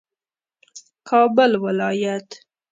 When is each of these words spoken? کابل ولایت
کابل 1.07 1.51
ولایت 1.63 2.27